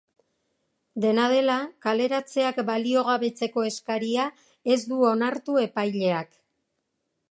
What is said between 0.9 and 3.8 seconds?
Dena dela, kaleratzeak baliogabetzeko